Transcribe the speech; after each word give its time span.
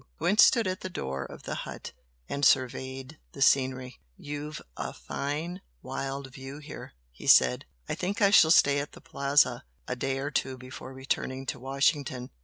Gwent 0.17 0.39
stood 0.39 0.65
at 0.65 0.81
the 0.81 0.89
door 0.89 1.25
of 1.25 1.43
the 1.43 1.53
hut 1.61 1.91
and 2.27 2.43
surveyed 2.43 3.19
the 3.33 3.41
scenery. 3.43 3.99
"You've 4.17 4.59
a 4.75 4.93
fine, 4.93 5.61
wild 5.83 6.33
view 6.33 6.57
here" 6.57 6.93
he 7.11 7.27
said 7.27 7.65
"I 7.87 7.93
think 7.93 8.19
I 8.19 8.31
shall 8.31 8.49
stay 8.49 8.79
at 8.79 8.93
the 8.93 9.01
Plaza 9.01 9.63
a 9.87 9.95
day 9.95 10.17
or 10.17 10.31
two 10.31 10.57
before 10.57 10.91
returning 10.91 11.45
to 11.45 11.59
Washington. 11.59 12.31